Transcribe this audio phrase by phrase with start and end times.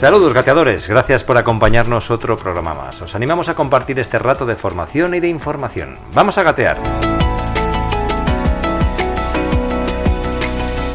[0.00, 3.02] Saludos gateadores, gracias por acompañarnos otro programa más.
[3.02, 5.94] Os animamos a compartir este rato de formación y de información.
[6.14, 6.76] Vamos a gatear.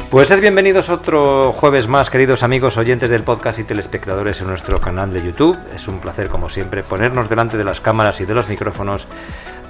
[0.10, 4.80] Pues sed bienvenidos otro jueves más, queridos amigos oyentes del podcast y telespectadores en nuestro
[4.80, 5.60] canal de YouTube.
[5.76, 9.10] Es un placer, como siempre, ponernos delante de las cámaras y de los micrófonos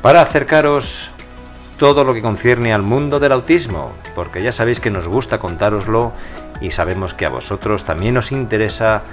[0.04, 1.10] para acercaros
[1.80, 6.14] todo lo que concierne al mundo del autismo, porque ya sabéis que nos gusta contároslo
[6.62, 9.04] y sabemos que a vosotros también os interesa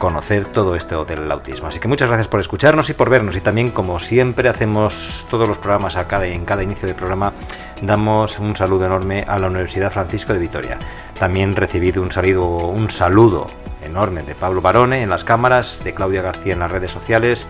[0.00, 1.68] conocer todo esto del autismo.
[1.68, 3.36] Así que muchas gracias por escucharnos y por vernos.
[3.36, 7.32] Y también, como siempre hacemos todos los programas a cada, en cada inicio de programa,
[7.82, 10.80] damos un saludo enorme a la Universidad Francisco de Vitoria.
[11.16, 13.46] También recibido un saludo, un saludo
[13.82, 17.46] enorme de Pablo Barone en las cámaras, de Claudia García en las redes sociales,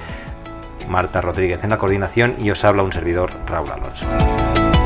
[0.89, 4.80] Marta Rodríguez en la coordinación y os habla un servidor Raúl Alonso.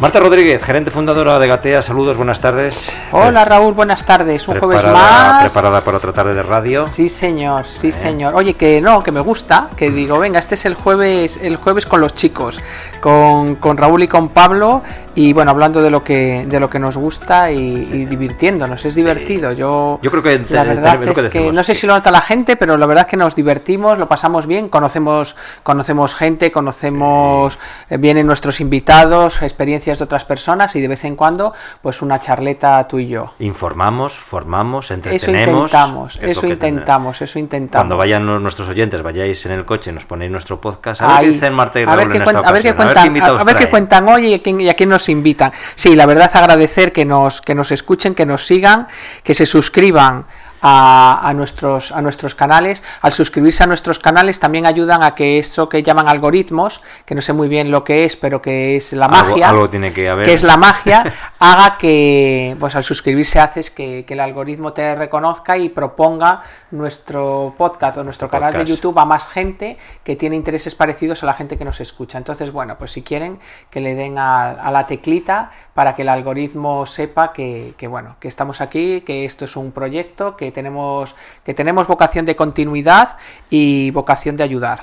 [0.00, 2.90] Marta Rodríguez, gerente fundadora de Gatea, saludos, buenas tardes.
[3.12, 4.48] Hola Raúl, buenas tardes.
[4.48, 5.42] Un jueves Preparada- más.
[5.44, 6.86] Preparada para otra tarde de radio.
[6.86, 7.92] Sí, señor, sí, Eh.
[7.92, 8.34] señor.
[8.34, 11.84] Oye, que no, que me gusta, que digo, venga, este es el jueves, el jueves
[11.84, 12.62] con los chicos,
[13.02, 14.82] con, con Raúl y con Pablo,
[15.14, 18.94] y bueno, hablando de lo que, de lo que nos gusta y, y divirtiéndonos, es
[18.94, 19.52] divertido.
[19.52, 22.22] Yo, Yo creo que la verdad es que decimos, no sé si lo nota la
[22.22, 27.58] gente, pero la verdad es que nos divertimos, lo pasamos bien, conocemos, conocemos gente, conocemos,
[27.90, 31.52] eh, vienen nuestros invitados, experiencias de otras personas y de vez en cuando,
[31.82, 33.34] pues una charleta tú y yo.
[33.40, 35.48] Informamos, formamos, Eso entretenemos.
[35.72, 37.82] intentamos, es eso que ten- intentamos, eso intentamos.
[37.82, 41.02] Cuando vayan nu- nuestros oyentes, vayáis en el coche, nos ponéis nuestro podcast.
[41.02, 41.26] A ver Ahí.
[41.26, 43.40] qué dicen Marta y a ver qué en cuen- esta a ver qué ocasión, cuentan,
[43.40, 45.52] a ver qué cuentan hoy y a quién, y a quién nos invitan.
[45.74, 48.86] Sí, la verdad agradecer que nos, que nos escuchen, que nos sigan,
[49.24, 50.26] que se suscriban
[50.60, 52.82] a, a nuestros, a nuestros canales.
[53.00, 57.20] Al suscribirse a nuestros canales también ayudan a que eso que llaman algoritmos, que no
[57.20, 60.26] sé muy bien lo que es, pero que es la magia, algo tiene que haber.
[60.26, 61.04] que es la magia,
[61.38, 67.54] haga que, pues al suscribirse haces que, que el algoritmo te reconozca y proponga nuestro
[67.56, 68.64] podcast o nuestro canal de.
[68.64, 72.18] YouTube a más gente que tiene intereses parecidos a la gente que nos escucha.
[72.18, 76.08] Entonces, bueno, pues si quieren que le den a, a la teclita para que el
[76.08, 81.14] algoritmo sepa que, que, bueno, que estamos aquí, que esto es un proyecto, que tenemos,
[81.44, 83.16] que tenemos vocación de continuidad
[83.50, 84.80] y vocación de ayudar.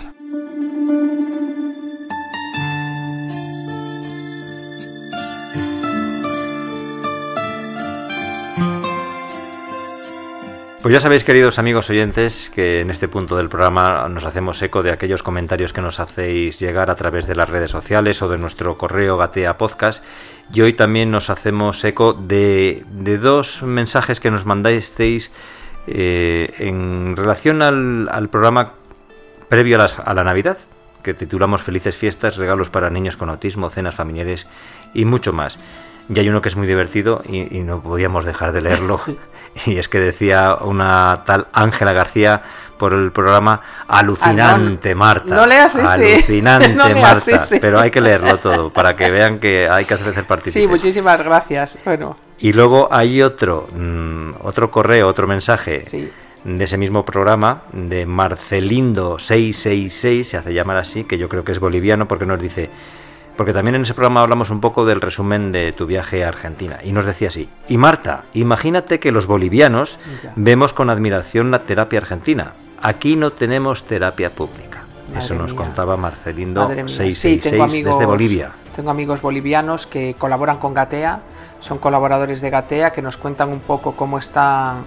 [10.88, 14.84] Pues ya sabéis, queridos amigos oyentes, que en este punto del programa nos hacemos eco
[14.84, 18.38] de aquellos comentarios que nos hacéis llegar a través de las redes sociales o de
[18.38, 20.02] nuestro correo Gatea Podcast.
[20.54, 25.30] Y hoy también nos hacemos eco de, de dos mensajes que nos mandasteis
[25.88, 28.74] eh, en relación al, al programa
[29.50, 30.58] previo a, las- a la Navidad,
[31.03, 34.46] que titulamos Felices Fiestas, regalos para niños con autismo, cenas familiares
[34.94, 35.58] y mucho más.
[36.14, 39.02] Y hay uno que es muy divertido y, y no podíamos dejar de leerlo.
[39.66, 42.44] Y es que decía una tal Ángela García
[42.78, 45.36] por el programa alucinante Ah, no, Marta.
[45.36, 45.88] no leas ese.
[46.16, 47.44] Alucinante No Marta.
[47.59, 50.62] Pero hay que leerlo todo para que vean que hay que hacer partícipes.
[50.62, 51.75] Sí, muchísimas gracias.
[51.84, 56.09] Bueno, Y luego hay otro, mm, otro correo, otro mensaje sí.
[56.44, 61.59] de ese mismo programa, de Marcelindo666, se hace llamar así, que yo creo que es
[61.59, 62.70] boliviano, porque nos dice,
[63.36, 66.80] porque también en ese programa hablamos un poco del resumen de tu viaje a Argentina,
[66.84, 70.34] y nos decía así, y Marta, imagínate que los bolivianos Ya.
[70.36, 74.66] vemos con admiración la terapia argentina, aquí no tenemos terapia pública.
[75.08, 75.62] Madre Eso nos mía.
[75.64, 76.94] contaba Marcelindo Madre mía.
[76.96, 78.52] 666 Sí, amigos, desde Bolivia.
[78.78, 81.22] Tengo amigos bolivianos que colaboran con Gatea,
[81.62, 84.86] son colaboradores de Gatea, que nos cuentan un poco cómo están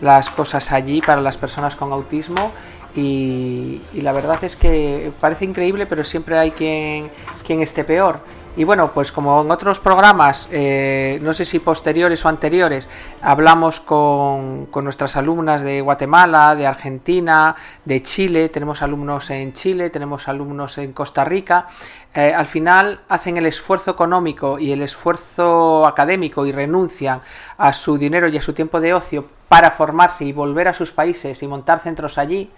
[0.00, 2.52] las cosas allí para las personas con autismo.
[2.94, 7.10] Y, la verdad es que parece increíble, pero siempre hay quien,
[7.44, 8.20] quien esté peor.
[8.54, 12.86] Y bueno, pues como en otros programas, eh, no sé si posteriores o anteriores,
[13.22, 17.56] hablamos con, con nuestras alumnas de Guatemala, de Argentina,
[17.86, 21.66] de Chile, tenemos alumnos en Chile, tenemos alumnos en Costa Rica,
[22.14, 27.22] eh, al final hacen el esfuerzo económico y el esfuerzo académico y renuncian
[27.56, 30.92] a su dinero y a su tiempo de ocio para formarse y volver a sus
[30.92, 32.50] países y montar centros allí.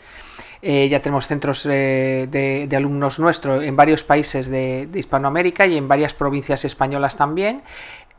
[0.66, 5.76] Eh, ya tenemos centros eh, de, alumnos nuestros en varios países de, de, Hispanoamérica y
[5.76, 7.60] en varias provincias españolas también.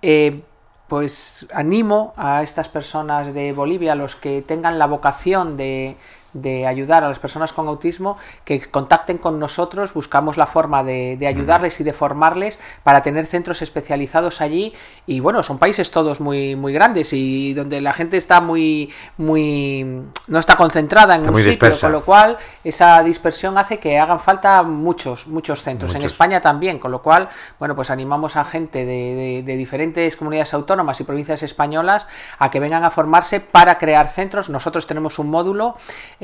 [0.03, 0.41] Eh,
[0.87, 5.97] pues animo a estas personas de Bolivia, los que tengan la vocación de,
[6.35, 11.17] de ayudar a las personas con autismo que contacten con nosotros, buscamos la forma de,
[11.25, 14.73] ayudarles y de formarles para tener centros especializados allí
[15.07, 20.03] y bueno, son países todos muy, muy grandes y donde la gente está muy, muy
[20.27, 24.61] no está concentrada en un sitio, con lo cual esa dispersión hace que hagan falta
[24.63, 25.95] muchos, muchos centros.
[25.95, 27.29] En España también, con lo cual,
[27.59, 32.05] bueno, pues animamos a gente de, de diferentes comunidades autónomas y provincias españolas
[32.39, 34.49] a que vengan a formarse para crear centros.
[34.49, 35.77] Nosotros tenemos un módulo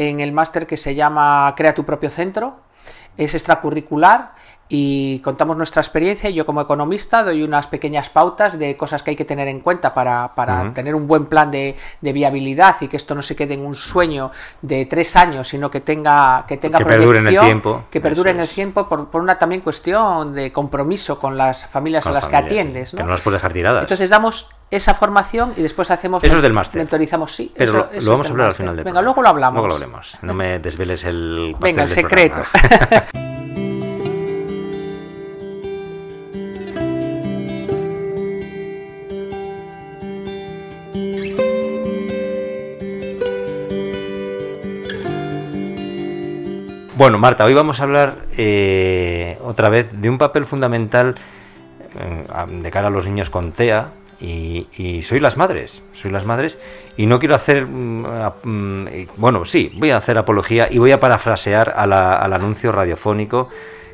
[0.10, 2.60] en el máster que se llama Crea tu propio centro.
[3.18, 4.34] Es extracurricular
[4.74, 6.30] y contamos nuestra experiencia.
[6.30, 9.94] Yo como economista doy unas pequeñas pautas de cosas que hay que tener en cuenta
[9.94, 10.32] para,
[10.74, 14.32] tener un buen plan de, viabilidad y que esto no se quede en un sueño
[14.62, 17.84] de tres años, sino que tenga que tenga que perdure en el tiempo.
[17.92, 22.12] Que perdure en el tiempo por, una también cuestión de compromiso con las familias a
[22.12, 22.92] las que atiendes.
[22.92, 23.82] Que no las puedes dejar tiradas.
[23.82, 26.24] Entonces damos esa formación y después hacemos...
[26.24, 26.80] Eso es del máster.
[26.80, 27.52] Mentorizamos, sí.
[27.58, 29.56] Pero lo, vamos a hablar al final del Venga, luego lo hablamos.
[29.56, 30.18] Luego lo hablemos.
[30.22, 31.58] No me desveles el...
[31.60, 32.44] Venga, el secreto.
[47.02, 51.16] Bueno, Marta, hoy vamos a hablar eh, otra vez de un papel fundamental
[52.00, 53.88] eh, de cara a los niños con TEA,
[54.20, 56.60] y, soy las madres, soy las madres
[56.98, 58.06] y no quiero hacer, mm,
[58.44, 58.88] mm,
[59.18, 63.50] bueno, sí, voy a hacer apología y voy a parafrasear al anuncio radiofónico.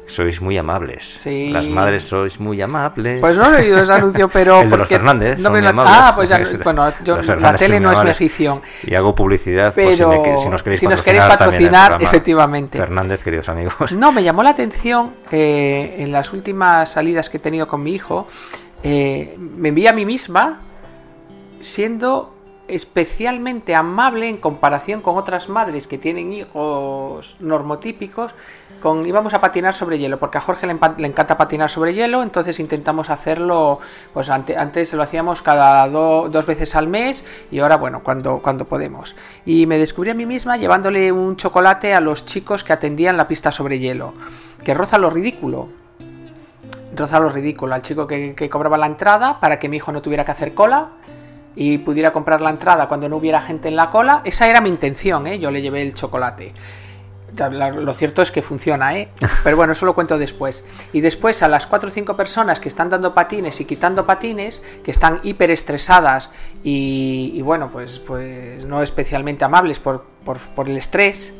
[0.07, 1.25] Sois muy amables.
[1.25, 3.19] Las madres sois muy amables.
[3.19, 4.62] Pues no he oído ese anuncio, pero.
[4.62, 5.39] El de los Fernández.
[5.39, 5.51] No
[5.86, 6.42] Ah, pues ya.
[6.63, 8.62] Bueno, yo, la tele no es mi afición.
[8.83, 12.77] Y hago publicidad pues, pero si, nos queréis patrocinar, efectivamente.
[12.77, 13.92] Fernández, queridos amigos.
[13.92, 17.94] No, me llamó la atención eh, en las últimas salidas que he tenido con mi
[17.94, 18.27] hijo
[18.83, 20.62] eh, me envía a mí misma
[21.59, 22.33] siendo
[22.68, 28.36] especialmente amable en comparación con otras madres que tienen hijos normotípicos
[28.81, 30.74] con íbamos a patinar sobre hielo porque a Jorge le,
[31.07, 33.79] encanta patinar sobre hielo entonces intentamos hacerlo
[34.13, 39.15] pues antes lo hacíamos cada dos veces al mes y ahora bueno cuando, cuando podemos
[39.45, 43.27] y me descubrí a mí misma llevándole un chocolate a los chicos que atendían la
[43.27, 44.13] pista sobre hielo
[44.63, 45.69] que roza lo ridículo
[46.97, 50.25] rozar lo ridículo al chico que, cobraba la entrada para que mi hijo no tuviera
[50.25, 50.89] que hacer cola
[51.56, 54.21] y pudiera comprar la entrada cuando no hubiera gente en la cola.
[54.23, 55.39] Esa era mi intención, ¿eh?
[55.39, 56.53] yo le llevé el chocolate.
[57.35, 59.09] Lo cierto es que funciona, ¿eh?
[59.44, 60.63] Pero bueno, eso lo cuento después.
[60.94, 64.62] Y después a las 4 o 5 personas que están dando patines y quitando patines,
[64.83, 66.29] que están hiper estresadas
[66.63, 71.33] y, bueno, pues, pues no especialmente amables por, por, el estrés,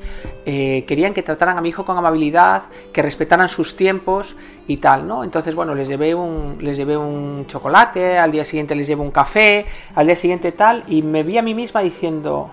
[0.46, 2.64] eh, querían que trataran a mi hijo con amabilidad,
[2.94, 4.36] que respetaran sus tiempos
[4.68, 5.24] y tal, ¿no?
[5.24, 9.12] Entonces, bueno, les llevé un, les llevé un chocolate, al día siguiente les llevé un
[9.12, 12.52] café, al día siguiente tal, y me vi a mí misma diciendo,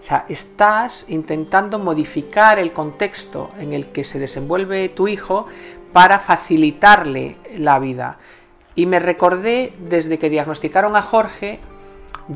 [0.00, 5.46] o sea, estás intentando modificar el contexto en el que se desenvuelve tu hijo
[5.92, 8.18] para facilitarle la vida.
[8.74, 11.60] Y me recordé desde que diagnosticaron a Jorge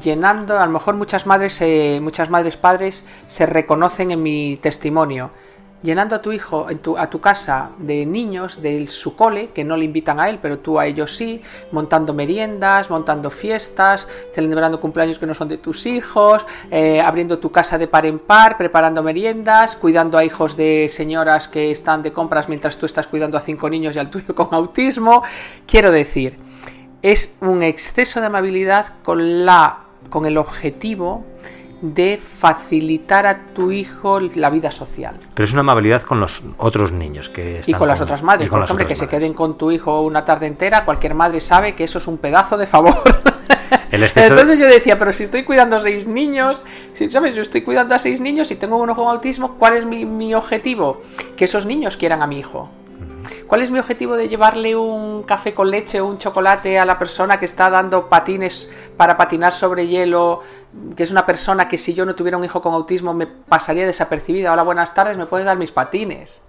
[0.03, 1.63] llenando, a lo mejor muchas madres,
[2.01, 5.31] muchas madres padres se reconocen en mi testimonio
[5.83, 6.67] llenando a tu hijo
[6.99, 10.59] a tu casa de niños de su cole, que no le invitan a él, pero
[10.59, 11.43] tú a ellos sí,
[11.73, 17.51] montando meriendas, montando fiestas, celebrando cumpleaños que no son de tus hijos, eh, abriendo tu
[17.51, 22.13] casa de par en par, preparando meriendas, cuidando a hijos de señoras que están de
[22.13, 25.23] compras mientras tú estás cuidando a cinco niños y al tuyo con autismo.
[25.67, 26.39] Quiero decir,
[27.03, 31.25] es un exceso de amabilidad con la con el objetivo
[31.81, 35.17] de facilitar a tu hijo la vida social.
[35.35, 38.63] Pero es una amabilidad con los otros niños que Y con, las otras madres, por
[38.63, 41.99] ejemplo, que se queden con tu hijo una tarde entera, cualquier madre sabe que eso
[41.99, 43.03] es un pedazo de favor.
[43.93, 46.63] Entonces yo decía, pero si estoy cuidando a seis niños,
[46.95, 49.85] si sabes, yo estoy cuidando a seis niños y tengo uno con autismo, ¿cuál es
[49.85, 51.03] mi, mi objetivo?
[51.37, 52.69] Que esos niños quieran a mi hijo.
[53.47, 56.99] ¿Cuál es mi objetivo de llevarle un café con leche o un chocolate a la
[56.99, 60.43] persona que está dando patines para patinar sobre hielo?
[60.97, 63.87] Que es una persona que si yo no tuviera un hijo con autismo me pasaría
[63.87, 64.53] desapercibida.
[64.53, 66.41] Hola, buenas tardes, ¿me puedes dar mis patines?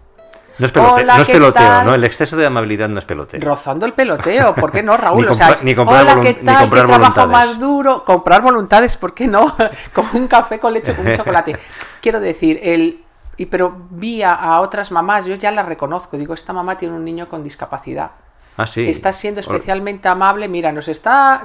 [0.61, 3.39] No es, peloteo, no El exceso de amabilidad no es peloteo.
[3.41, 5.27] Rozando el peloteo, ¿por qué no, Raúl?
[5.27, 6.69] o sea, ni comprar, hola, ¿qué tal?
[6.69, 8.05] comprar trabajo más duro?
[8.05, 9.55] Comprar voluntades, ¿por qué no?
[9.93, 11.57] con un café con leche, con un chocolate.
[11.99, 13.03] Quiero decir, el
[13.41, 17.03] y pero vi a, otras mamás, yo ya las reconozco, digo, esta mamá tiene un
[17.03, 18.11] niño con discapacidad.
[18.55, 18.87] Ah, sí.
[18.87, 20.47] Está siendo especialmente amable.
[20.47, 21.41] Mira, nos está.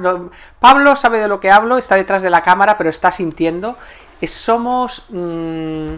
[0.60, 3.78] Pablo sabe de lo que hablo, está detrás de la cámara, pero está sintiendo.
[4.26, 5.06] somos.
[5.08, 5.94] Mm,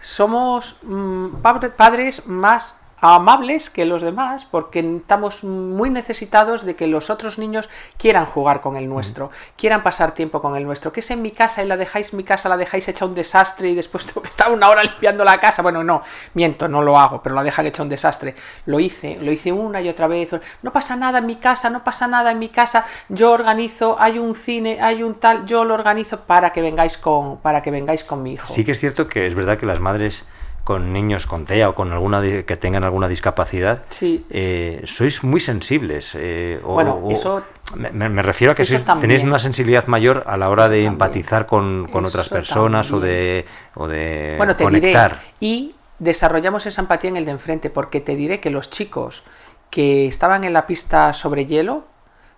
[0.00, 1.36] somos mm,
[1.76, 7.68] padres más amables que los demás porque estamos muy necesitados de que los otros niños
[7.98, 10.92] quieran jugar con el nuestro, quieran pasar tiempo con el nuestro.
[10.92, 13.68] Que es en mi casa y la dejáis, mi casa la dejáis hecha un desastre
[13.68, 15.62] y después tengo que estar una hora limpiando la casa.
[15.62, 16.02] Bueno, no,
[16.34, 18.34] miento, no lo hago, pero la dejan hecha un desastre.
[18.66, 20.30] Lo hice, lo hice una y otra vez.
[20.62, 22.84] No pasa nada en mi casa, no pasa nada en mi casa.
[23.08, 27.38] Yo organizo, hay un cine, hay un tal, yo lo organizo para que vengáis con,
[27.38, 28.52] para que vengáis con mi hijo.
[28.52, 30.24] Sí que es cierto que es verdad que las madres
[30.66, 34.26] con niños con TEA o con alguna que tengan alguna discapacidad, sí.
[34.30, 36.16] eh, sois muy sensibles.
[36.16, 37.44] Eh, o, bueno, eso...
[37.76, 41.46] Me, me, refiero a que sois, tenéis una sensibilidad mayor a la hora de empatizar
[41.46, 43.46] con, con otras personas o de,
[43.76, 45.20] o de bueno, te conectar.
[45.38, 49.22] Diré, y desarrollamos esa empatía en el de enfrente, porque te diré que los chicos
[49.70, 51.84] que estaban en la pista sobre hielo,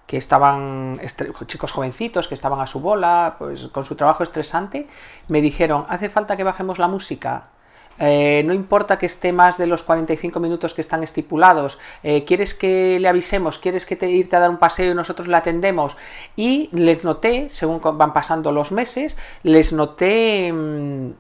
[0.07, 1.01] que estaban
[1.47, 4.87] chicos jovencitos que estaban a su bola, pues con su trabajo estresante,
[5.29, 7.49] me dijeron, hace falta que bajemos la música
[7.99, 12.55] eh, no importa que esté más de los 45 minutos que están estipulados, eh, quieres
[12.55, 15.97] que le avisemos, quieres que te irte a dar un paseo y nosotros le atendemos.
[16.37, 21.11] Y les noté, según van pasando los meses, les noté mmm,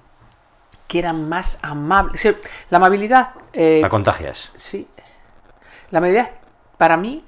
[0.87, 2.26] que eran más amables.
[2.70, 3.30] La amabilidad...
[3.52, 4.50] Eh, la contagias.
[4.56, 4.88] Sí.
[5.90, 6.30] La amabilidad,
[6.76, 7.25] para mí,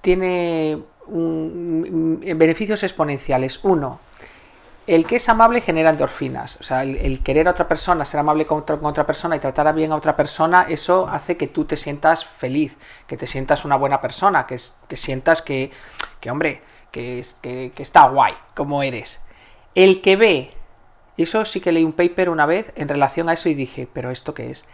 [0.00, 3.60] tiene un, beneficios exponenciales.
[3.62, 4.00] Uno,
[4.86, 6.56] el que es amable genera endorfinas.
[6.60, 9.92] O sea, el, querer a otra persona, ser amable con otra, persona y tratar bien
[9.92, 14.00] a otra persona, eso hace que tú te sientas feliz, que te sientas una buena
[14.00, 14.58] persona, que,
[14.88, 15.70] que sientas que,
[16.20, 16.60] que hombre,
[16.90, 19.20] que, que, que, está guay como eres.
[19.74, 20.50] El que ve,
[21.16, 24.10] eso sí que leí un paper una vez en relación a eso y dije, pero
[24.10, 24.64] ¿esto qué es?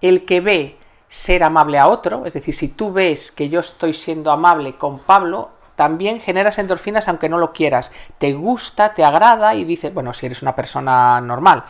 [0.00, 3.92] El que ve ser amable a otro, es decir, si tú ves que yo estoy
[3.92, 7.92] siendo amable con Pablo, también generas endorfinas aunque no lo quieras.
[8.18, 11.64] Te gusta, te agrada y dices, bueno, si eres una persona normal,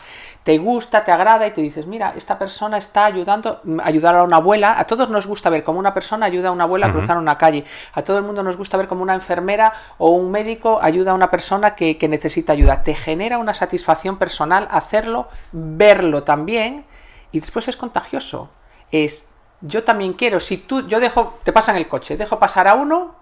[0.44, 4.36] te gusta, te agrada y tú dices, mira, esta persona está ayudando, ayudar a una
[4.36, 4.76] abuela.
[4.78, 7.36] A todos nos gusta ver cómo una persona ayuda a una abuela a cruzar una
[7.36, 7.64] calle.
[7.92, 11.14] A todo el mundo nos gusta ver cómo una enfermera o un médico ayuda a
[11.14, 12.84] una persona que, que necesita ayuda.
[12.84, 16.86] Te genera una satisfacción personal hacerlo, verlo también
[17.32, 18.50] y después es contagioso.
[18.92, 19.26] Es
[19.60, 23.14] yo también quiero, si tú, yo dejo, te pasan el coche, dejo pasar a uno,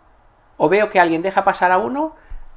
[0.56, 2.14] o veo que alguien deja pasar a uno,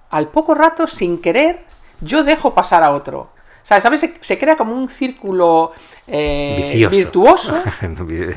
[0.10, 1.66] al poco rato, sin querer,
[2.02, 3.20] yo dejo pasar a otro.
[3.20, 4.00] O sea, ¿sabes?
[4.00, 5.72] Se, se crea como un círculo
[6.08, 7.54] eh, virtuoso.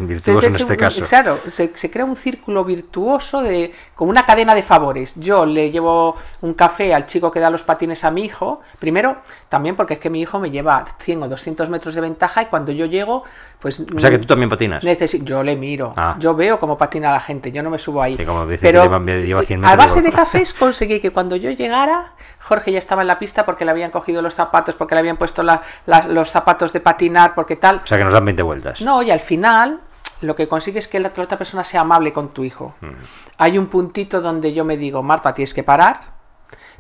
[0.01, 1.05] virtuoso en este caso.
[1.05, 5.15] Claro, se, se, crea un círculo virtuoso de como una cadena de favores.
[5.17, 8.61] Yo le llevo un café al chico que da los patines a mi hijo.
[8.79, 12.43] Primero, también porque es que mi hijo me lleva 100 o 200 metros de ventaja
[12.43, 13.23] y cuando yo llego,
[13.61, 13.81] pues...
[13.81, 14.83] O sea, que tú también patinas.
[15.23, 15.93] Yo le miro.
[15.97, 16.17] Ah.
[16.19, 17.53] Yo veo cómo patina la gente.
[17.53, 18.17] Yo no me subo ahí.
[18.17, 21.37] Sí, como dice Pero lleva, lleva 100 metros a base de cafés conseguí que cuando
[21.37, 24.95] yo llegara, Jorge ya estaba en la pista porque le habían cogido los zapatos, porque
[24.95, 27.83] le habían puesto la, la, los zapatos de patinar, porque tal.
[27.85, 28.81] O sea, que nos dan 20 vueltas.
[28.81, 29.81] No, y al final
[30.21, 32.75] lo que consigues es que la, la otra persona sea amable con tu hijo.
[32.81, 32.91] Mm.
[33.39, 36.13] Hay un puntito donde yo me digo, Marta, tienes que parar,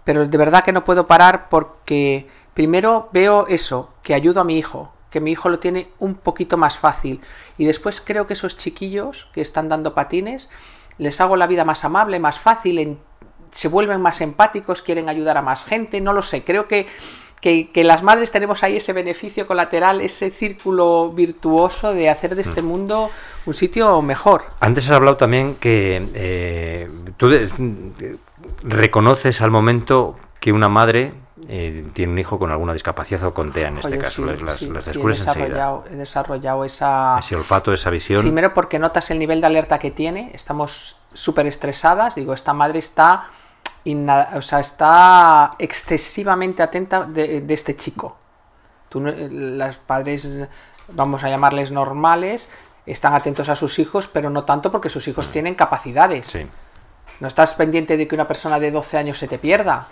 [0.04, 4.58] pero de verdad que no puedo parar porque primero veo eso, que ayudo a mi
[4.58, 7.20] hijo, que mi hijo lo tiene un poquito más fácil.
[7.56, 10.50] Y después creo que esos chiquillos que están dando patines,
[10.98, 12.98] les hago la vida más amable, más fácil, en,
[13.50, 16.86] se vuelven más empáticos, quieren ayudar a más gente, no lo sé, creo que
[17.40, 22.42] que, que, las madres tenemos ahí ese beneficio colateral, ese círculo virtuoso de hacer de
[22.42, 23.10] este mundo
[23.46, 24.44] un sitio mejor.
[24.60, 27.48] Antes has hablado también que eh, tú de,
[28.62, 31.12] reconoces al momento que una madre
[31.48, 34.22] eh, tiene un hijo con alguna discapacidad o con TEA en este Oye, caso.
[34.26, 35.96] sí, las, sí, las sí, descubres he desarrollado, enseguida.
[35.96, 37.16] he desarrollado esa...
[37.18, 38.22] Ese olfato, esa visión.
[38.22, 42.78] Primero porque notas el nivel de alerta que tiene, estamos súper estresadas, digo, esta madre
[42.78, 43.24] está
[43.84, 48.16] o sea, está excesivamente atenta de, de este chico.
[48.88, 50.28] Tú, las padres,
[50.88, 52.48] vamos a llamarles normales,
[52.86, 56.26] están atentos a sus hijos, pero no tanto porque sus hijos tienen capacidades.
[56.26, 56.46] Sí.
[57.20, 59.88] No estás pendiente de que una persona de 12 años se te pierda.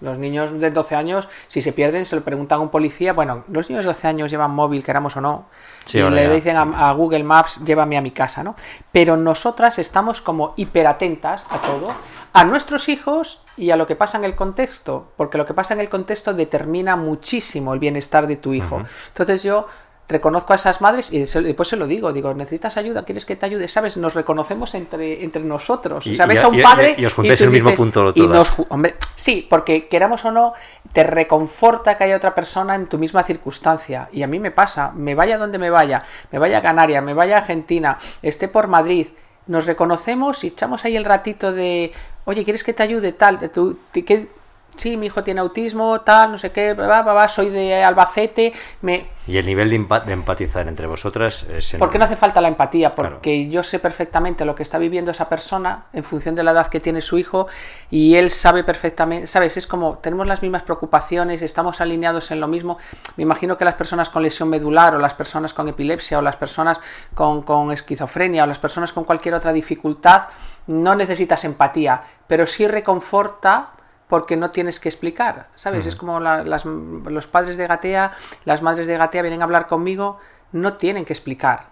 [0.00, 3.12] Los niños de 12 años, si se pierden, se lo preguntan a un policía.
[3.12, 5.46] Bueno, los niños de 12 años llevan móvil, queramos o no.
[5.84, 6.32] Sí, y le ya.
[6.32, 8.54] dicen a, a Google Maps, llévame a mi casa, ¿no?
[8.92, 11.92] Pero nosotras estamos como hiperatentas a todo,
[12.32, 15.74] a nuestros hijos y a lo que pasa en el contexto, porque lo que pasa
[15.74, 18.82] en el contexto determina muchísimo el bienestar de tu hijo.
[19.08, 19.66] Entonces yo
[20.10, 23.46] reconozco a esas madres y después se lo digo, digo, necesitas ayuda, quieres que te
[23.46, 23.96] ayude, ¿sabes?
[23.96, 26.06] Nos reconocemos entre, entre nosotros.
[26.06, 28.58] Y- y- a un padre y os juntáis en el mismo punto y todas.
[28.58, 30.52] nos hombre, sí, porque queramos o no,
[30.92, 34.08] te reconforta que haya otra persona en tu misma circunstancia.
[34.12, 37.14] Y a mí me pasa, me vaya donde me vaya, me vaya a Canarias, me
[37.14, 39.06] vaya a Argentina, esté por Madrid,
[39.46, 41.92] nos reconocemos y echamos ahí el ratito de,
[42.24, 43.38] oye, ¿quieres que te ayude tal?
[43.50, 44.28] Tú, te- que-
[44.76, 49.08] sí, mi hijo tiene autismo, tal, no sé qué, va, va, soy de Albacete, me...
[49.26, 52.48] Y el nivel de, empa- de empatizar entre vosotras es Porque no hace falta la
[52.48, 53.16] empatía, Claro.
[53.16, 56.66] porque yo sé perfectamente lo que está viviendo esa persona en función de la edad
[56.68, 57.46] que tiene su hijo
[57.90, 59.56] y él sabe perfectamente, ¿sabes?
[59.56, 62.78] Es como tenemos las mismas preocupaciones, estamos alineados en lo mismo.
[63.16, 66.36] Me imagino que las personas con lesión medular o las personas con epilepsia o las
[66.36, 66.80] personas
[67.14, 70.22] con, con esquizofrenia o las personas con cualquier otra dificultad
[70.66, 73.70] no necesitas empatía, pero sí reconforta
[74.10, 75.86] porque no tienes que explicar, ¿sabes?
[75.86, 78.12] Es como la- las- los padres de Gatea,
[78.44, 80.18] las madres de Gatea vienen a hablar conmigo,
[80.52, 81.68] no tienen que explicar.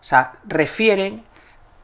[0.00, 1.24] O sea, refieren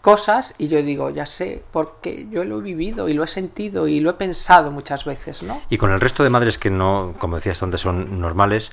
[0.03, 3.89] cosas y yo digo, ya sé, porque yo lo he vivido y lo he sentido
[3.89, 5.61] y lo he pensado muchas veces, ¿no?
[5.69, 8.71] Y con el resto de madres que no, como decías antes, son normales,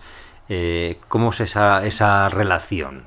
[0.49, 3.05] eh, ¿cómo es esa, esa relación?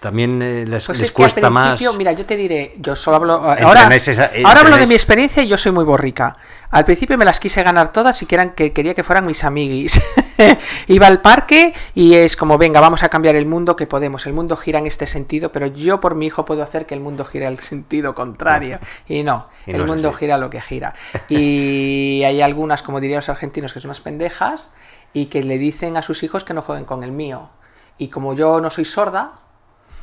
[0.00, 1.80] También eh, les, Pues les cuesta más.
[1.96, 3.32] mira, yo te diré, yo solo hablo.
[3.36, 6.36] Ahora, Entrenáis esa- eh, ahora hablo de mi experiencia y yo soy muy borrica.
[6.70, 9.42] Al principio me las quise ganar todas y que eran, que quería que fueran mis
[9.44, 9.98] amiguis.
[10.88, 14.26] Iba al parque y es como, venga, vamos a cambiar el mundo que podemos.
[14.26, 17.00] El mundo gira en este sentido, pero yo por mi hijo puedo hacer que el
[17.00, 18.80] mundo gire al sentido contrario.
[19.08, 20.18] Y no, Y el no mundo así.
[20.18, 20.92] gira lo que gira.
[21.30, 24.70] Y hay algunas, como dirían los argentinos, que son unas pendejas
[25.14, 27.48] y que le dicen a sus hijos que no jueguen con el mío.
[27.96, 29.32] Y como yo no soy sorda,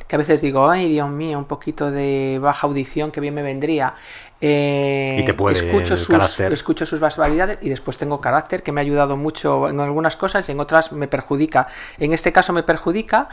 [0.06, 3.42] que a veces digo, ay Dios mío, un poquito de baja audición que bien me
[3.42, 3.94] vendría.
[4.40, 6.52] Eh, Y te puede escucho sus, carácter.
[6.52, 10.48] escucho sus barbaridades y después tengo carácter que me ha ayudado mucho en algunas cosas
[10.48, 11.68] y en otras me perjudica.
[11.98, 13.28] En este caso me perjudica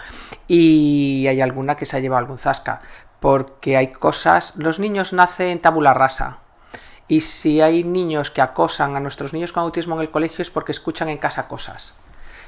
[0.47, 2.81] y hay alguna que se ha llevado algún zasca.
[3.19, 6.37] Porque hay cosas, los niños nacen tabula rasa.
[7.07, 10.51] Y si hay niños que acosan a nuestros niños con autismo en el colegio es
[10.51, 11.95] porque escuchan en casa cosas.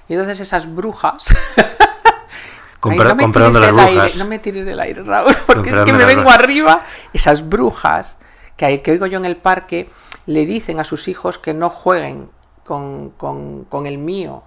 [0.07, 1.33] Y entonces esas brujas
[2.89, 4.05] Ay, per- no tires las brujas.
[4.05, 6.39] aire, no me tires del aire, Raúl, porque es que me vengo brujas.
[6.39, 6.81] arriba.
[7.13, 8.17] Esas brujas
[8.57, 9.89] que, hay- que oigo yo en el parque
[10.25, 12.29] le dicen a sus hijos que no jueguen
[12.65, 14.43] con, con- con el mío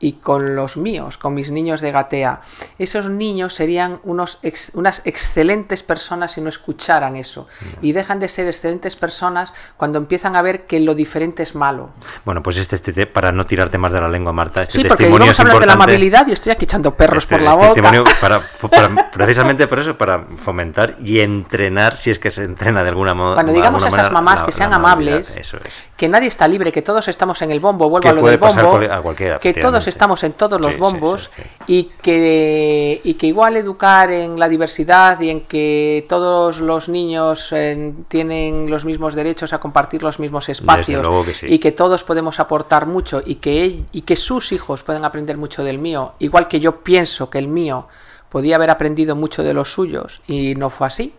[0.00, 2.40] y con los míos, con mis niños de gatea.
[2.78, 7.48] Esos niños serían unos ex- unas excelentes personas si no escucharan eso.
[7.82, 11.90] Y dejan de ser excelentes personas cuando empiezan a ver que lo diferente es malo.
[12.24, 15.04] Bueno, pues este, este, para no tirarte más de la lengua, Marta, este Sí, porque
[15.04, 17.42] testimonio íbamos es a hablar de la amabilidad y estoy aquí echando perros Este- por
[17.42, 17.74] la este boca.
[17.74, 18.40] testimonio para,
[18.94, 23.14] para- precisamente por eso, para fomentar y entrenar, si es que se entrena de alguna
[23.14, 25.52] mo- Cuando digamos a alguna esas manera, mamás la- que sean amables, es.
[25.96, 28.36] que nadie está libre, que todos estamos en el bombo, vuelvo Que a lo puede
[28.36, 29.87] del bombo, a cualquiera, que todos.
[29.88, 31.48] Estamos en todos los Sí, bombos sí, sí.
[31.66, 37.52] y que y que igual educar en la diversidad y en que todos los niños
[37.52, 41.06] eh, tienen los mismos derechos a compartir los mismos espacios
[41.40, 45.36] que y que todos podemos aportar mucho y que y que sus hijos pueden aprender
[45.36, 47.86] mucho del mío, igual que yo pienso que el mío
[48.28, 51.14] podía haber aprendido mucho de los suyos y no fue así.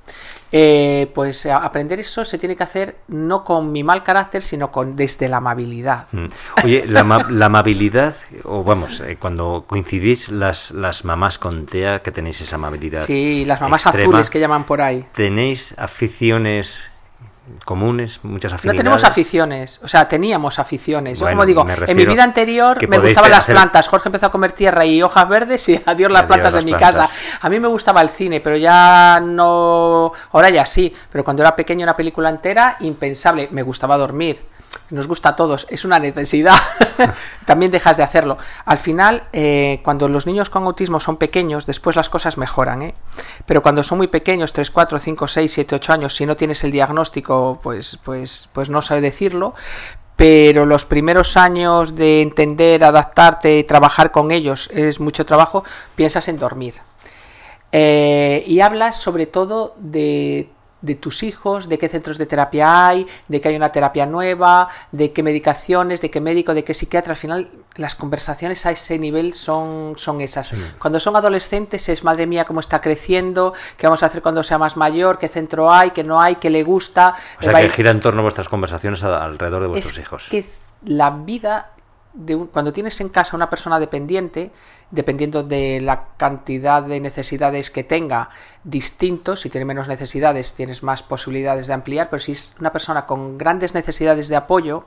[0.51, 4.71] eh, pues a- aprender eso se tiene que hacer no con mi mal carácter, sino
[4.71, 6.07] con desde la amabilidad.
[6.11, 6.25] Mm.
[6.63, 12.11] Oye, la, la amabilidad, o vamos, eh, cuando coincidís las, las mamás con TEA, que
[12.11, 13.05] tenéis esa amabilidad.
[13.05, 15.05] Sí, las mamás extrema, azules que llaman por ahí.
[15.13, 16.79] ¿Tenéis aficiones
[17.65, 18.77] comunes, muchas No afinidades?
[18.77, 21.19] tenemos aficiones, o sea, teníamos aficiones.
[21.19, 23.87] Yo, Bueno, como digo, en mi vida anterior me gustaban las hacer- plantas.
[23.87, 26.71] Jorge empezó a comer tierra y hojas verdes y adiós las Adiós plantas en mi
[26.73, 27.11] plantas.
[27.11, 27.37] casa.
[27.41, 30.11] A mí me gustaba el cine, pero ya no.
[30.31, 33.49] Ahora ya sí, pero cuando era pequeño, una película entera, impensable.
[33.51, 34.41] Me gustaba dormir.
[34.91, 36.55] Nos gusta a todos, es una necesidad.
[37.45, 38.37] También dejas de hacerlo.
[38.65, 42.95] Al final, eh, cuando los niños con autismo son pequeños, después las cosas mejoran, ¿eh?
[43.45, 46.63] Pero cuando son muy pequeños, 3, 4, 5, 6, 7, 8 años, si no tienes
[46.63, 49.53] el diagnóstico, pues, pues, pues no sé decirlo.
[50.15, 55.63] Pero los primeros años de entender, adaptarte, trabajar con ellos es mucho trabajo,
[55.95, 56.73] piensas en dormir.
[57.71, 60.49] Eh, y hablas sobre todo de,
[60.81, 64.69] de tus hijos, de qué centros de terapia hay, de que hay una terapia nueva,
[64.91, 67.11] de qué medicaciones, de qué médico, de qué psiquiatra.
[67.13, 70.51] Al final, las conversaciones a ese nivel son, son esas.
[70.79, 74.57] Cuando son adolescentes es, madre mía, cómo está creciendo, qué vamos a hacer cuando sea
[74.57, 77.15] más mayor, qué centro hay, qué no hay, qué le gusta.
[77.39, 80.27] O sea, que ir- gira en torno a vuestras conversaciones alrededor de vuestros es hijos.
[80.29, 80.45] que
[80.85, 81.71] la vida
[82.51, 84.51] cuando tienes en casa una persona dependiente,
[84.91, 88.29] dependiendo de la cantidad de necesidades que tenga,
[88.63, 93.05] distintos, si tiene menos necesidades tienes más posibilidades de ampliar, pero si es una persona
[93.05, 94.85] con grandes necesidades de apoyo,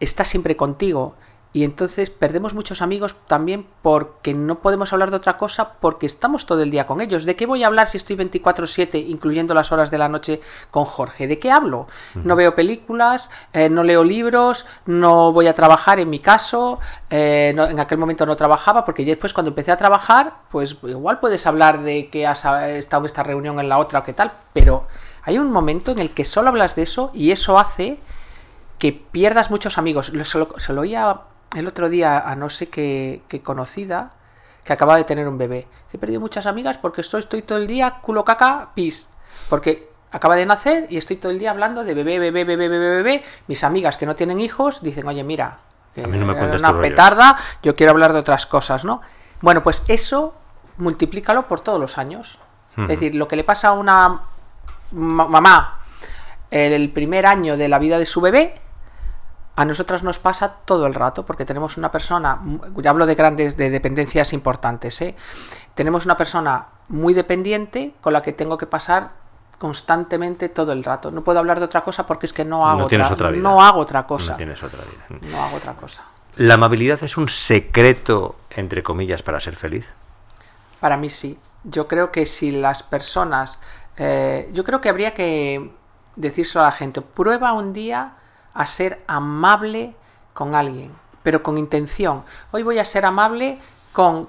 [0.00, 1.14] está siempre contigo.
[1.50, 6.44] Y entonces perdemos muchos amigos también porque no podemos hablar de otra cosa porque estamos
[6.44, 7.24] todo el día con ellos.
[7.24, 10.84] ¿De qué voy a hablar si estoy 24/7, incluyendo las horas de la noche con
[10.84, 11.26] Jorge?
[11.26, 11.86] ¿De qué hablo?
[12.22, 16.80] No veo películas, eh, no leo libros, no voy a trabajar en mi caso.
[17.10, 20.76] eh, no- en aquel momento no trabajaba porque ya después cuando empecé a trabajar, pues
[20.82, 24.02] igual puedes hablar de que has eh, estado en esta reunión en la otra o
[24.02, 24.86] qué tal, pero
[25.24, 27.98] hay un momento en el que solo hablas de eso y eso hace
[28.78, 30.12] que pierdas muchos amigos.
[30.24, 31.18] Se lo, se lo oía
[31.56, 34.12] el otro día a no sé qué, qué conocida
[34.64, 35.66] que acaba de tener un bebé.
[35.92, 39.08] He perdido muchas amigas porque estoy, estoy todo el día culo caca pis.
[39.48, 42.90] Porque acaba de nacer y estoy todo el día hablando de bebé, bebé, bebé, bebé,
[42.96, 43.22] bebé.
[43.46, 45.58] Mis amigas que no tienen hijos dicen, oye, mira,
[45.94, 46.90] que A mí no me cuentes una tus rollos".
[46.90, 49.00] petarda, yo quiero hablar de otras cosas, ¿no?
[49.40, 50.34] Bueno, pues eso
[50.76, 52.38] multiplícalo por todos los años.
[52.76, 54.20] Es decir, lo que le pasa a una
[54.92, 55.80] ma- mamá
[56.50, 58.60] el primer año de la vida de su bebé,
[59.58, 62.40] a nosotras nos pasa todo el rato, porque tenemos una persona,
[62.76, 65.16] ya hablo de grandes, de dependencias importantes, ¿eh?
[65.74, 69.10] tenemos una persona muy dependiente con la que tengo que pasar
[69.58, 71.10] constantemente todo el rato.
[71.10, 73.42] No puedo hablar de otra cosa porque es que no hago, No tienes otra vida.
[73.42, 74.30] no hago otra cosa.
[74.30, 75.18] No tienes otra vida.
[75.28, 76.04] No hago otra cosa.
[76.36, 79.88] ¿La amabilidad es un secreto, entre comillas, para ser feliz?
[80.78, 81.36] Para mí sí.
[81.64, 83.60] Yo creo que si las personas...
[83.96, 85.72] eh, yo creo que habría que
[86.14, 87.00] decírselo a la gente.
[87.00, 88.12] Prueba un día
[88.58, 89.94] a ser amable
[90.34, 90.92] con alguien,
[91.22, 92.24] pero con intención.
[92.50, 93.60] Hoy voy a ser amable
[93.92, 94.28] con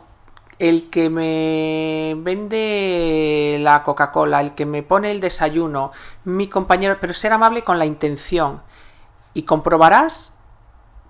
[0.60, 5.92] el que me vende la Coca-Cola, el que me pone el desayuno,
[6.26, 8.62] mi compañero, pero ser amable con la intención.
[9.34, 10.32] Y comprobarás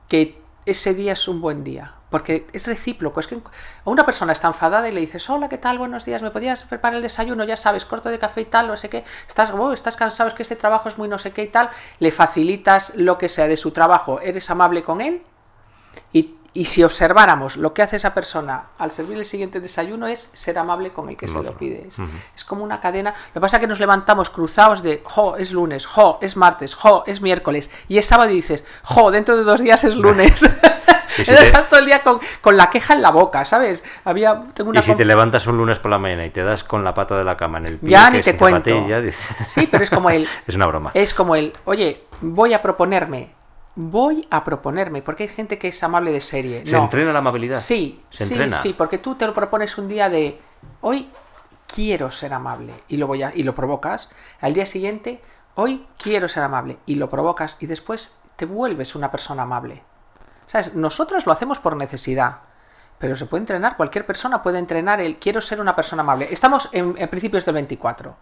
[0.07, 1.95] que ese día es un buen día.
[2.09, 3.19] Porque es recíproco.
[3.19, 5.77] Es que a una persona está enfadada y le dices, hola, ¿qué tal?
[5.77, 7.43] Buenos días, ¿me podías preparar el desayuno?
[7.43, 9.03] Ya sabes, corto de café y tal, no sé qué.
[9.27, 11.69] Estás, oh, estás cansado, es que este trabajo es muy no sé qué y tal.
[11.99, 14.19] Le facilitas lo que sea de su trabajo.
[14.21, 15.21] Eres amable con él.
[16.13, 20.29] Y, y si observáramos lo que hace esa persona al servir el siguiente desayuno es
[20.33, 21.51] ser amable con el que se otro.
[21.51, 21.87] lo pide.
[21.87, 21.97] Es,
[22.35, 23.11] es como una cadena.
[23.11, 26.73] Lo que pasa es que nos levantamos cruzados de, jo, es lunes, jo, es martes,
[26.73, 27.69] jo, es miércoles.
[27.87, 30.43] Y es sábado y dices, jo, dentro de dos días es lunes.
[31.25, 33.83] Si te- estás todo el día con, con la queja en la boca, ¿sabes?
[34.05, 36.63] Había, tengo una Y si te levantas un lunes por la mañana y te das
[36.63, 38.69] con la pata de la cama en el pie, Ya que ni es te cuento.
[38.69, 40.91] zapatilla, dices- Sí, pero es como el, es una broma.
[40.93, 43.31] es como el, oye, voy a proponerme,
[43.75, 46.65] voy a proponerme, porque hay gente que es amable de serie.
[46.65, 46.83] ¿Se No.
[46.83, 47.59] entrena la amabilidad?
[47.59, 48.57] Sí, ¿Se sí, entrena?
[48.57, 50.39] sí, porque tú te lo propones un día de
[50.81, 51.09] hoy
[51.73, 54.09] quiero ser amable y lo voy a, y lo provocas.
[54.41, 55.21] Al día siguiente,
[55.55, 59.83] hoy quiero ser amable y lo provocas y después te vuelves una persona amable.
[60.49, 60.73] ¿Sabes?
[60.73, 62.37] Nosotros lo hacemos por necesidad.
[62.97, 66.27] Pero se puede entrenar, cualquier persona puede entrenar el quiero ser una persona amable.
[66.31, 68.15] Estamos en, en principios del 24.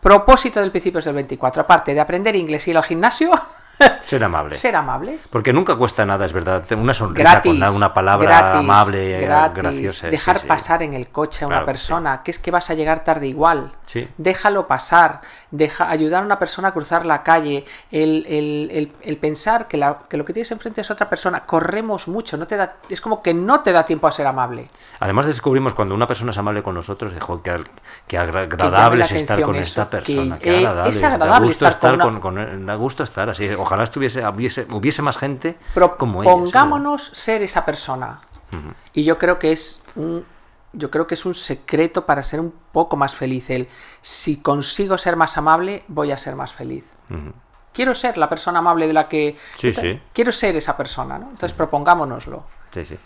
[0.00, 3.30] Propósito del principios del 24, aparte de aprender inglés y ir al gimnasio,
[4.02, 4.56] Ser amable.
[4.56, 5.26] ser amables.
[5.28, 6.62] Porque nunca cuesta nada, es verdad.
[6.72, 9.56] Una sonrisa Gratis, con una- palabra gratis, amable, gratis.
[9.62, 10.08] graciosa.
[10.08, 10.46] Dejar sí.
[10.46, 13.02] pasar en el coche a una Claro que persona, que es que vas a llegar
[13.02, 13.72] tarde igual.
[13.92, 14.08] Sí.
[14.16, 19.16] Déjalo pasar, deja, ayudar a una persona a cruzar la calle, el, el- el- el
[19.18, 21.40] pensar que, la- que lo que tienes enfrente es otra persona.
[21.44, 24.68] Corremos mucho, no te da, es como que no te da tiempo a ser amable.
[25.00, 27.64] Además descubrimos cuando una persona es amable con nosotros, que,
[28.08, 30.36] que agradable es estar con eso, esta que, persona.
[30.36, 30.90] eh, qué agradable.
[30.90, 33.50] es da agradable gusto estar estar con con, una- con- da gusto estar así.
[33.50, 35.56] Ojalá estuviese, hubiese, hubiese más gente
[35.98, 36.32] como ella.
[36.32, 38.20] Pongámonos ser esa persona.
[38.92, 40.24] Y yo creo que es un
[40.72, 43.68] yo creo que es un secreto para ser un poco más feliz el
[44.00, 46.84] si consigo ser más amable, voy a ser más feliz.
[47.72, 50.00] Quiero ser la persona amable de la que Sí, sí.
[50.12, 51.24] quiero ser esa persona, ¿no?
[51.30, 52.44] Entonces propongámonoslo.
[52.72, 52.98] Sí, sí.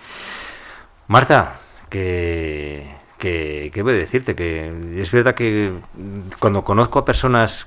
[1.08, 1.54] Marta,
[1.88, 5.72] que, que, que voy a decirte que es verdad que
[6.40, 7.66] cuando conozco a personas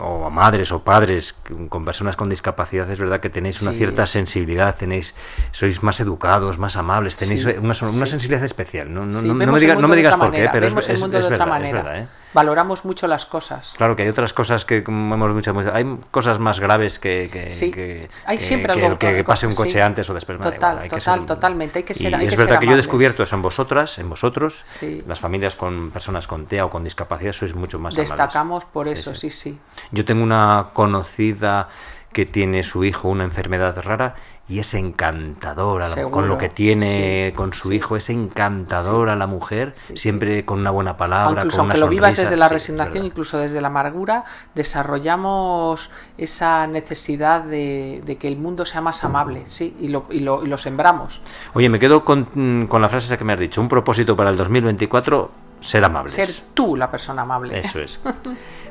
[0.00, 1.34] o a madres o padres
[1.68, 3.78] con personas con discapacidad es verdad que tenéis una Sí.
[3.78, 5.14] cierta sensibilidad tenéis
[5.52, 8.06] sois más educados más amables tenéis Sí, una, una sí.
[8.06, 10.88] sensibilidad especial no, no, no- me, diga- no me digas por qué pero es, es-
[10.88, 11.82] es verdad, es manera.
[11.82, 12.06] verdad, ¿eh?
[12.34, 13.72] Valoramos mucho las cosas.
[13.78, 17.48] Claro que hay otras cosas que, como hemos dicho, hay cosas más graves que, que,
[17.70, 20.36] que- hay que- siempre que algo el que pase un coche antes o después.
[20.38, 22.54] Total, igual, hay que total, ser- totalmente, hay que ser- Y hay es que verdad
[22.54, 24.64] ser que yo he descubierto eso en vosotras, en vosotros,
[25.06, 27.94] las familias con personas con TEA o con discapacidad, sois mucho más.
[27.94, 29.58] Destacamos por eso, sí, sí.
[29.92, 31.68] Yo tengo una conocida
[32.12, 34.14] que tiene su hijo una enfermedad rara
[34.48, 37.76] y es encantadora con lo que tiene sí, con su sí.
[37.76, 41.88] hijo, es encantadora la mujer, siempre con una buena palabra, incluso con una aunque lo
[41.88, 44.24] vivas desde la resignación, incluso desde la amargura,
[44.54, 50.20] desarrollamos esa necesidad de, de que el mundo sea más amable, sí, y lo, y
[50.20, 51.20] lo, y lo sembramos.
[51.54, 53.60] Oye, me quedo con, con la frase esa que me has dicho.
[53.60, 56.14] Un propósito para el 2024, ser amables.
[56.14, 57.58] Ser tú la persona amable.
[57.58, 57.98] Eso es.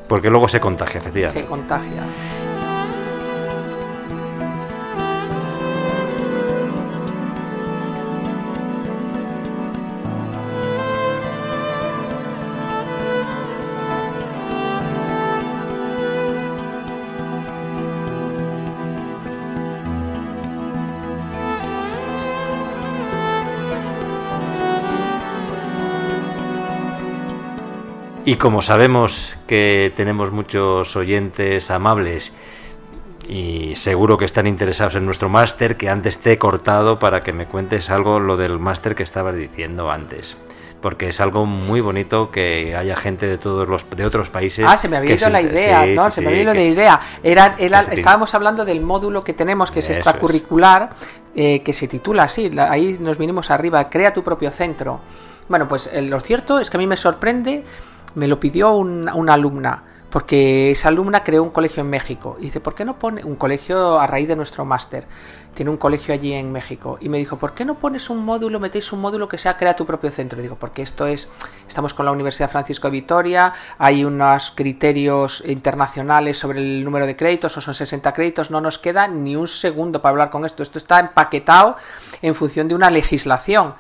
[0.08, 1.42] Porque luego se contagia, efectivamente.
[1.42, 2.04] Se contagia.
[28.28, 32.34] Y como sabemos que tenemos muchos oyentes amables
[33.30, 37.34] y seguro que están interesados en nuestro máster que antes te he cortado para que
[37.34, 40.38] me cuentes algo lo del máster que estabas diciendo antes
[40.82, 44.66] porque es algo muy bonito que haya gente de todos los de otros países.
[44.68, 46.12] Ah, se me había ido la idea, ¿no?
[46.12, 47.00] se me había ido la idea.
[47.24, 50.92] Era, estábamos hablando del módulo que tenemos, que es extracurricular,
[51.36, 55.00] eh, que se titula así, ahí nos vinimos arriba, crea tu propio centro.
[55.48, 57.64] Bueno, pues eh, lo cierto es que a mí me sorprende,
[58.16, 59.84] me lo pidió una alumna
[60.16, 62.38] porque esa alumna creó un colegio en México.
[62.40, 65.06] Y dice, ¿por qué no pone un colegio a raíz de nuestro máster?
[65.54, 66.98] Tiene un colegio allí en México.
[67.02, 69.76] Y me dijo, ¿por qué no pones un módulo, metéis un módulo que sea crea
[69.76, 70.42] tu propio centro?
[70.42, 71.28] digo, porque esto es,
[71.68, 77.18] estamos con la Universidad Francisco de Vitoria, hay unos criterios internacionales sobre el número de
[77.18, 80.64] créditos, o son 60 créditos, no nos queda ni un segundo para hablar con esto.
[80.64, 81.76] Esto está empaquetado
[82.22, 83.76] en función de una legislación.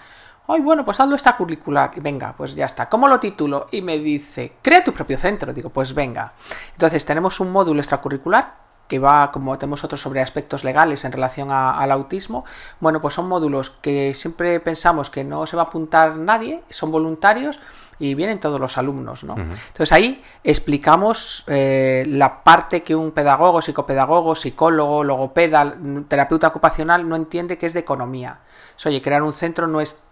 [0.48, 1.92] Ay, bueno, pues hazlo curricular.
[1.96, 2.88] Y venga, pues ya está.
[2.88, 3.68] ¿Cómo lo titulo?
[3.72, 5.54] Y me dice, crea tu propio centro.
[5.54, 6.34] Digo, pues venga.
[6.74, 11.50] Entonces tenemos un módulo extracurricular que va, como tenemos otros sobre aspectos legales en relación
[11.52, 12.46] al autismo,
[12.80, 16.92] bueno, pues son módulos que siempre pensamos que no se va a apuntar nadie, son
[16.92, 17.60] voluntarios
[17.98, 19.36] y vienen todos los alumnos, ¿no?
[19.38, 25.76] Entonces ahí explicamos eh, la parte que un pedagogo, psicopedagogo, psicólogo, logopeda,
[26.08, 28.40] terapeuta ocupacional no entiende que es de economía.
[28.86, 30.04] oye, crear un centro no es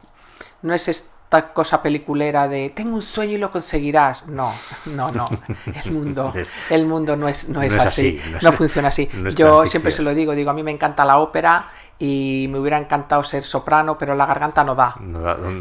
[0.63, 4.27] no es esta cosa peliculera de tengo un sueño y lo conseguirás.
[4.27, 4.53] No,
[4.85, 5.29] no, no.
[5.83, 6.33] El mundo,
[6.69, 9.09] el mundo no es, no, es, así, no, funciona así.
[9.35, 11.67] Yo siempre se lo digo, digo, a mí me encanta la ópera
[11.99, 14.95] y me hubiera encantado ser soprano, pero la garganta no da.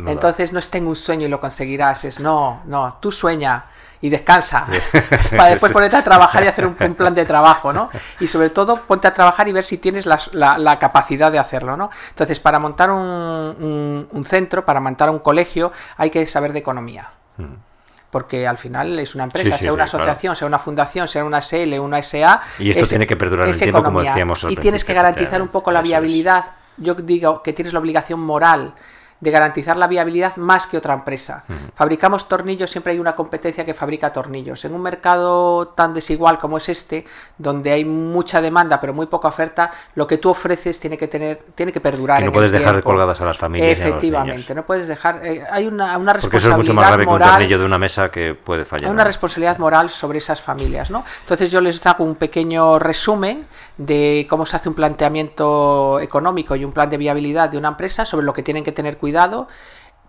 [0.07, 3.67] Entonces no es tengo un sueño y lo conseguirás, es no, no, tú sueña
[4.01, 4.67] y descansa
[5.31, 7.89] para después ponerte a trabajar y hacer un, plan de trabajo, ¿no?
[8.21, 11.91] Y sobre todo ponte a trabajar y ver si tienes la, capacidad de hacerlo, ¿no?
[12.09, 17.11] Entonces, para montar un, centro, para montar un colegio, hay que saber de economía.
[17.37, 17.72] Mm.
[18.13, 21.79] Porque al final es una empresa, sea una asociación, sea una fundación, sea una SL,
[21.79, 22.43] una SA.
[22.59, 24.45] Y esto tiene que perdurar el tiempo, como decíamos.
[24.51, 26.45] y tienes que garantizar un poco la viabilidad.
[26.77, 28.75] Yo digo que tienes la obligación moral
[29.23, 31.45] de garantizar la viabilidad más que otra empresa.
[31.77, 34.65] Fabricamos tornillos, siempre hay una competencia que fabrica tornillos.
[34.65, 37.07] En un mercado tan desigual como es este,
[37.39, 41.45] donde hay mucha demanda pero muy poca oferta, lo que tú ofreces tiene que tener,
[41.55, 42.21] tiene que perdurar.
[42.21, 43.79] Y no puedes dejar colgadas a las familias.
[43.79, 45.25] Efectivamente, no puedes dejar.
[45.25, 47.59] Eh, hay una, una responsabilidad Porque eso es mucho más grave moral, que un tornillo
[47.61, 48.87] de una mesa que puede fallar.
[48.87, 51.05] Hay una responsabilidad moral sobre esas familias, ¿no?
[51.21, 56.65] Entonces yo les hago un pequeño resumen de cómo se hace un planteamiento económico y
[56.65, 59.12] un plan de viabilidad de una empresa sobre lo que tienen que tener cuidado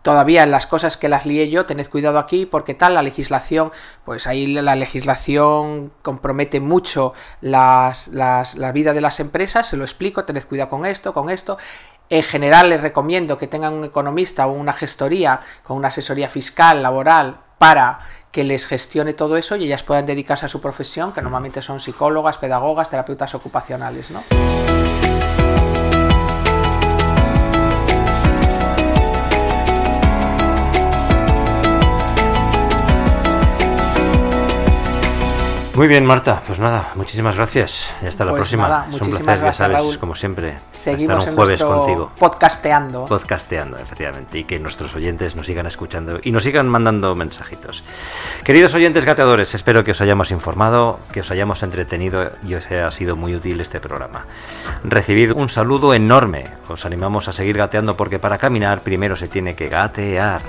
[0.03, 3.71] todavía en las cosas que las lié yo, tened cuidado aquí porque tal, la legislación,
[4.05, 9.83] pues ahí la legislación compromete mucho las, las, la vida de las empresas, se lo
[9.83, 11.57] explico, tened cuidado con esto, con esto.
[12.09, 16.83] En general les recomiendo que tengan un economista o una gestoría con una asesoría fiscal,
[16.83, 17.99] laboral, para
[18.31, 21.79] que les gestione todo eso y ellas puedan dedicarse a su profesión, que normalmente son
[21.79, 25.12] psicólogas, pedagogas, terapeutas ocupacionales, ¿no?
[35.75, 36.43] Muy bien, Marta.
[36.45, 37.89] Pues nada, muchísimas gracias.
[38.03, 38.87] Y hasta la pues próxima.
[38.91, 40.59] es un placer, ya sabes, como siempre.
[40.71, 42.11] Seguimos estar un jueves contigo.
[42.19, 43.05] Podcasteando.
[43.05, 44.37] Podcasteando, efectivamente.
[44.37, 47.83] Y que nuestros oyentes nos sigan escuchando y nos sigan mandando mensajitos.
[48.43, 52.91] Queridos oyentes gateadores, espero que os hayamos informado, que os hayamos entretenido y os haya
[52.91, 54.25] sido muy útil este programa.
[54.83, 56.45] Recibid un saludo enorme.
[56.69, 60.43] Os animamos a seguir gateando porque para caminar primero se tiene que gatear.